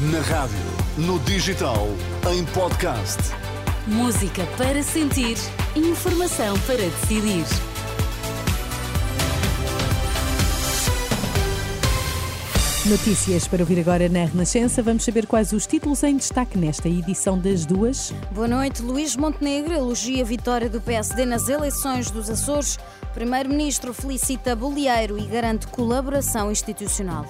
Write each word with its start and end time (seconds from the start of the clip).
Na 0.00 0.20
rádio, 0.20 0.56
no 0.96 1.18
digital, 1.18 1.86
em 2.32 2.42
podcast. 2.54 3.18
Música 3.86 4.46
para 4.56 4.82
sentir, 4.82 5.36
informação 5.76 6.58
para 6.60 6.78
decidir. 6.78 7.44
Notícias 12.86 13.46
para 13.46 13.60
ouvir 13.60 13.78
agora 13.78 14.08
na 14.08 14.24
Renascença. 14.24 14.82
Vamos 14.82 15.04
saber 15.04 15.26
quais 15.26 15.52
os 15.52 15.66
títulos 15.66 16.02
em 16.02 16.16
destaque 16.16 16.56
nesta 16.56 16.88
edição 16.88 17.38
das 17.38 17.66
duas. 17.66 18.10
Boa 18.30 18.48
noite. 18.48 18.80
Luís 18.80 19.14
Montenegro 19.16 19.74
elogia 19.74 20.22
a 20.22 20.26
vitória 20.26 20.70
do 20.70 20.80
PSD 20.80 21.26
nas 21.26 21.46
eleições 21.46 22.10
dos 22.10 22.30
Açores. 22.30 22.78
Primeiro-Ministro 23.12 23.92
felicita 23.92 24.56
Bolieiro 24.56 25.18
e 25.18 25.26
garante 25.26 25.66
colaboração 25.66 26.50
institucional. 26.50 27.26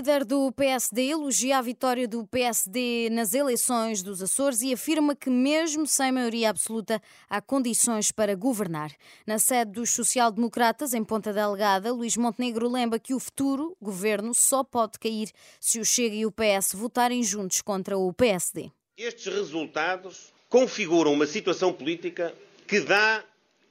Líder 0.00 0.24
do 0.24 0.50
PSD 0.52 1.10
elogia 1.10 1.58
a 1.58 1.60
vitória 1.60 2.08
do 2.08 2.26
PSD 2.26 3.10
nas 3.12 3.34
eleições 3.34 4.02
dos 4.02 4.22
Açores 4.22 4.62
e 4.62 4.72
afirma 4.72 5.14
que, 5.14 5.28
mesmo 5.28 5.86
sem 5.86 6.10
maioria 6.10 6.48
absoluta, 6.48 7.02
há 7.28 7.38
condições 7.38 8.10
para 8.10 8.34
governar. 8.34 8.90
Na 9.26 9.38
sede 9.38 9.72
dos 9.72 9.90
social-democratas, 9.90 10.94
em 10.94 11.04
Ponta 11.04 11.34
Delgada, 11.34 11.92
Luís 11.92 12.16
Montenegro 12.16 12.66
lembra 12.66 12.98
que 12.98 13.12
o 13.12 13.20
futuro 13.20 13.76
governo 13.78 14.32
só 14.32 14.64
pode 14.64 14.98
cair 14.98 15.30
se 15.60 15.78
o 15.78 15.84
Chega 15.84 16.14
e 16.14 16.24
o 16.24 16.32
PS 16.32 16.72
votarem 16.72 17.22
juntos 17.22 17.60
contra 17.60 17.98
o 17.98 18.10
PSD. 18.10 18.70
Estes 18.96 19.26
resultados 19.26 20.32
configuram 20.48 21.12
uma 21.12 21.26
situação 21.26 21.74
política 21.74 22.34
que 22.66 22.80
dá 22.80 23.22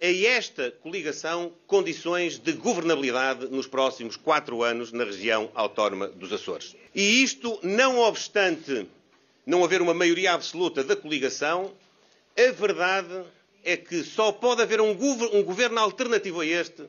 a 0.02 0.08
esta 0.08 0.71
coligação 0.71 1.53
condições 1.67 2.39
de 2.39 2.53
governabilidade 2.53 3.48
nos 3.48 3.67
próximos 3.67 4.16
quatro 4.16 4.63
anos 4.63 4.91
na 4.91 5.03
região 5.03 5.52
autónoma 5.53 6.08
dos 6.08 6.31
Açores. 6.31 6.75
E 6.95 7.22
isto, 7.22 7.59
não 7.61 8.00
obstante 8.00 8.88
não 9.45 9.64
haver 9.64 9.81
uma 9.81 9.94
maioria 9.94 10.33
absoluta 10.33 10.83
da 10.83 10.95
coligação, 10.95 11.73
a 12.38 12.52
verdade 12.52 13.23
é 13.64 13.75
que 13.75 14.03
só 14.03 14.31
pode 14.31 14.61
haver 14.61 14.80
um, 14.80 14.92
um 14.92 15.44
governo 15.44 15.80
alternativo 15.80 16.42
a 16.42 16.45
este 16.45 16.88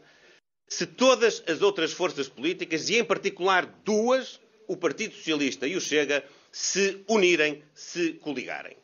se 0.71 0.87
todas 0.87 1.43
as 1.49 1.63
outras 1.63 1.93
forças 1.93 2.29
políticas, 2.29 2.89
e 2.89 2.97
em 2.97 3.05
particular 3.05 3.67
duas, 3.85 4.41
o 4.69 4.77
Partido 4.77 5.15
Socialista 5.17 5.67
e 5.67 5.75
o 5.75 5.81
Chega, 5.81 6.25
se 6.53 7.03
unirem, 7.09 7.61
se 7.75 8.13
coligarem. 8.13 8.77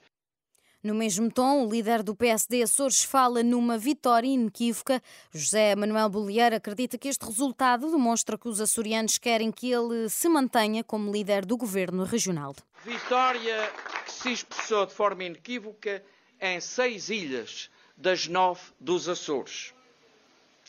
No 0.82 0.94
mesmo 0.94 1.30
tom, 1.30 1.64
o 1.64 1.70
líder 1.70 2.02
do 2.02 2.14
PSD 2.14 2.62
Açores 2.62 3.02
fala 3.02 3.42
numa 3.42 3.76
vitória 3.76 4.28
inequívoca. 4.28 5.02
José 5.32 5.74
Manuel 5.74 6.08
Bolieiro 6.08 6.56
acredita 6.56 6.96
que 6.96 7.08
este 7.08 7.24
resultado 7.24 7.90
demonstra 7.90 8.38
que 8.38 8.48
os 8.48 8.60
açorianos 8.60 9.18
querem 9.18 9.50
que 9.50 9.72
ele 9.72 10.08
se 10.08 10.28
mantenha 10.28 10.84
como 10.84 11.10
líder 11.10 11.44
do 11.44 11.56
governo 11.56 12.04
regional. 12.04 12.54
Vitória 12.84 13.72
que 14.04 14.12
se 14.12 14.32
expressou 14.32 14.86
de 14.86 14.94
forma 14.94 15.24
inequívoca 15.24 16.04
em 16.40 16.60
seis 16.60 17.08
ilhas 17.08 17.70
das 17.96 18.28
nove 18.28 18.60
dos 18.78 19.08
Açores, 19.08 19.74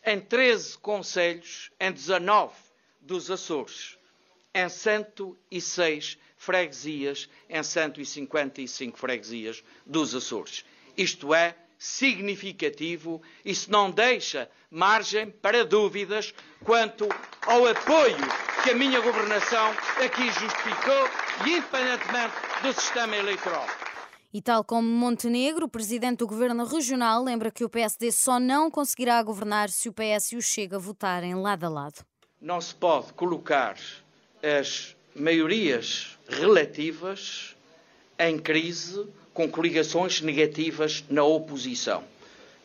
em 0.06 0.20
13 0.20 0.78
conselhos, 0.78 1.70
em 1.80 1.92
19 1.92 2.54
dos 3.02 3.30
Açores, 3.30 3.97
em 4.58 4.68
106 4.68 6.18
freguesias 6.36 7.30
em 7.48 7.62
155 7.62 8.98
freguesias 8.98 9.64
dos 9.86 10.16
Açores. 10.16 10.66
Isto 10.98 11.34
é 11.34 11.56
significativo, 11.78 13.22
isso 13.46 13.72
não 13.72 13.92
deixa 13.92 14.50
margem 14.72 15.30
para 15.30 15.64
dúvidas 15.64 16.34
quanto 16.64 17.08
ao 17.46 17.68
apoio 17.68 18.18
que 18.64 18.72
a 18.72 18.76
minha 18.76 19.00
governação 19.00 19.70
aqui 20.04 20.26
justificou, 20.32 21.08
independentemente 21.46 22.34
do 22.64 22.74
sistema 22.74 23.16
eleitoral. 23.16 23.68
E 24.34 24.42
tal 24.42 24.64
como 24.64 24.88
Montenegro, 24.88 25.66
o 25.66 25.70
presidente 25.70 26.18
do 26.18 26.28
governo 26.28 26.66
regional 26.66 27.24
lembra 27.24 27.52
que 27.52 27.64
o 27.64 27.70
PSD 27.70 28.12
só 28.12 28.40
não 28.40 28.72
conseguirá 28.72 29.22
governar 29.22 29.70
se 29.70 29.88
o 29.88 29.94
PS 29.94 30.32
e 30.32 30.38
o 30.38 30.42
Chega 30.42 30.80
votarem 30.80 31.36
lado 31.36 31.64
a 31.64 31.70
lado. 31.70 32.04
Não 32.42 32.60
se 32.60 32.74
pode 32.74 33.14
colocar 33.14 33.78
as 34.42 34.96
maiorias 35.16 36.18
relativas 36.28 37.56
em 38.20 38.38
crise 38.38 39.08
com 39.34 39.50
coligações 39.50 40.22
negativas 40.22 41.04
na 41.10 41.24
oposição. 41.24 42.04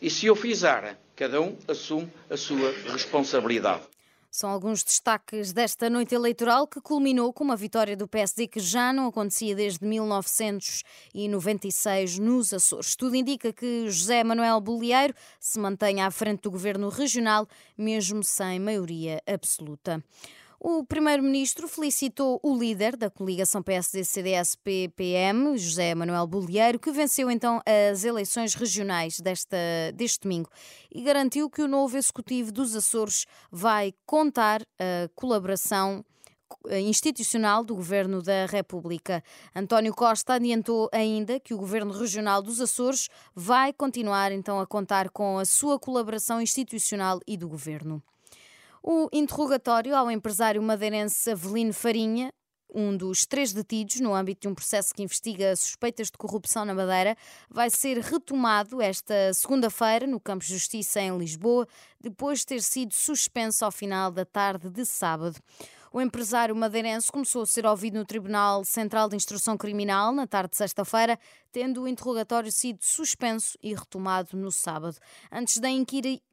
E 0.00 0.10
se 0.10 0.28
o 0.30 0.34
fizerem, 0.34 0.96
cada 1.14 1.40
um 1.40 1.56
assume 1.68 2.10
a 2.28 2.36
sua 2.36 2.72
responsabilidade. 2.90 3.92
São 4.34 4.48
alguns 4.48 4.82
destaques 4.82 5.52
desta 5.52 5.90
noite 5.90 6.14
eleitoral 6.14 6.66
que 6.66 6.80
culminou 6.80 7.34
com 7.34 7.44
uma 7.44 7.54
vitória 7.54 7.94
do 7.94 8.08
PSD 8.08 8.48
que 8.48 8.60
já 8.60 8.90
não 8.90 9.08
acontecia 9.08 9.54
desde 9.54 9.84
1996 9.84 12.18
nos 12.18 12.54
Açores. 12.54 12.96
Tudo 12.96 13.14
indica 13.14 13.52
que 13.52 13.90
José 13.90 14.24
Manuel 14.24 14.58
Bolieiro 14.58 15.12
se 15.38 15.58
mantenha 15.58 16.06
à 16.06 16.10
frente 16.10 16.40
do 16.40 16.50
governo 16.50 16.88
regional, 16.88 17.46
mesmo 17.76 18.24
sem 18.24 18.58
maioria 18.58 19.22
absoluta. 19.26 20.02
O 20.64 20.84
primeiro-ministro 20.84 21.66
felicitou 21.66 22.38
o 22.40 22.56
líder 22.56 22.96
da 22.96 23.10
coligação 23.10 23.60
PSD-CDS-PPM, 23.64 25.58
José 25.58 25.92
Manuel 25.92 26.24
Bolieiro, 26.24 26.78
que 26.78 26.92
venceu 26.92 27.28
então 27.28 27.60
as 27.66 28.04
eleições 28.04 28.54
regionais 28.54 29.18
desta, 29.18 29.56
deste 29.92 30.20
domingo 30.20 30.48
e 30.94 31.02
garantiu 31.02 31.50
que 31.50 31.62
o 31.62 31.66
novo 31.66 31.96
executivo 31.96 32.52
dos 32.52 32.76
Açores 32.76 33.26
vai 33.50 33.92
contar 34.06 34.62
a 34.78 35.08
colaboração 35.16 36.04
institucional 36.70 37.64
do 37.64 37.74
Governo 37.74 38.22
da 38.22 38.46
República. 38.46 39.20
António 39.56 39.92
Costa 39.92 40.34
adiantou 40.34 40.88
ainda 40.92 41.40
que 41.40 41.52
o 41.52 41.58
Governo 41.58 41.92
Regional 41.92 42.40
dos 42.40 42.60
Açores 42.60 43.08
vai 43.34 43.72
continuar 43.72 44.30
então 44.30 44.60
a 44.60 44.66
contar 44.66 45.10
com 45.10 45.40
a 45.40 45.44
sua 45.44 45.76
colaboração 45.76 46.40
institucional 46.40 47.18
e 47.26 47.36
do 47.36 47.48
Governo. 47.48 48.00
O 48.84 49.08
interrogatório 49.12 49.94
ao 49.94 50.10
empresário 50.10 50.60
madeirense 50.60 51.30
Avelino 51.30 51.72
Farinha, 51.72 52.32
um 52.74 52.96
dos 52.96 53.24
três 53.24 53.52
detidos 53.52 54.00
no 54.00 54.12
âmbito 54.12 54.40
de 54.40 54.48
um 54.48 54.56
processo 54.56 54.92
que 54.92 55.04
investiga 55.04 55.54
suspeitas 55.54 56.08
de 56.08 56.18
corrupção 56.18 56.64
na 56.64 56.74
Madeira, 56.74 57.16
vai 57.48 57.70
ser 57.70 57.98
retomado 57.98 58.82
esta 58.82 59.32
segunda-feira 59.34 60.04
no 60.04 60.18
Campo 60.18 60.44
de 60.44 60.52
Justiça 60.52 61.00
em 61.00 61.16
Lisboa, 61.16 61.68
depois 62.00 62.40
de 62.40 62.46
ter 62.46 62.60
sido 62.60 62.92
suspenso 62.92 63.64
ao 63.64 63.70
final 63.70 64.10
da 64.10 64.24
tarde 64.24 64.68
de 64.68 64.84
sábado. 64.84 65.38
O 65.92 66.00
empresário 66.00 66.56
madeirense 66.56 67.12
começou 67.12 67.42
a 67.42 67.46
ser 67.46 67.64
ouvido 67.64 67.98
no 67.98 68.04
Tribunal 68.04 68.64
Central 68.64 69.08
de 69.08 69.14
Instrução 69.14 69.56
Criminal 69.56 70.10
na 70.10 70.26
tarde 70.26 70.50
de 70.50 70.56
sexta-feira, 70.56 71.16
tendo 71.52 71.82
o 71.82 71.86
interrogatório 71.86 72.50
sido 72.50 72.82
suspenso 72.82 73.56
e 73.62 73.74
retomado 73.74 74.36
no 74.36 74.50
sábado. 74.50 74.96
Antes 75.30 75.58
da 75.58 75.68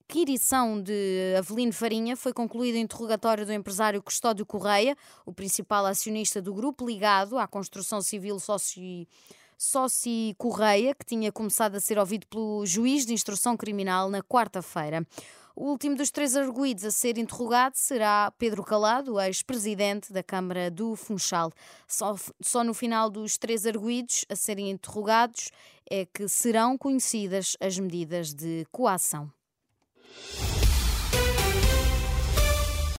inquirição 0.09 0.81
de 0.81 1.35
Avelino 1.37 1.71
Farinha, 1.71 2.17
foi 2.17 2.33
concluído 2.33 2.73
o 2.73 2.79
interrogatório 2.79 3.45
do 3.45 3.53
empresário 3.53 4.01
Custódio 4.01 4.43
Correia, 4.43 4.97
o 5.23 5.31
principal 5.31 5.85
acionista 5.85 6.41
do 6.41 6.51
grupo 6.51 6.87
ligado 6.87 7.37
à 7.37 7.45
construção 7.45 8.01
civil 8.01 8.39
sócio 8.39 9.05
Sócio 9.55 10.33
Correia, 10.35 10.95
que 10.95 11.05
tinha 11.05 11.31
começado 11.31 11.75
a 11.75 11.79
ser 11.79 11.99
ouvido 11.99 12.25
pelo 12.25 12.65
juiz 12.65 13.05
de 13.05 13.13
instrução 13.13 13.55
criminal 13.55 14.09
na 14.09 14.23
quarta-feira. 14.23 15.05
O 15.55 15.65
último 15.65 15.95
dos 15.95 16.09
três 16.09 16.35
arguídos 16.35 16.85
a 16.85 16.91
ser 16.91 17.19
interrogado 17.19 17.75
será 17.75 18.31
Pedro 18.39 18.63
Calado, 18.63 19.19
ex-presidente 19.19 20.11
da 20.11 20.23
Câmara 20.23 20.71
do 20.71 20.95
Funchal. 20.95 21.51
Só, 21.87 22.15
só 22.41 22.63
no 22.63 22.73
final 22.73 23.11
dos 23.11 23.37
três 23.37 23.67
arguídos 23.67 24.25
a 24.27 24.35
serem 24.35 24.71
interrogados 24.71 25.51
é 25.87 26.05
que 26.05 26.27
serão 26.27 26.77
conhecidas 26.77 27.55
as 27.59 27.77
medidas 27.77 28.33
de 28.33 28.65
coação. 28.71 29.29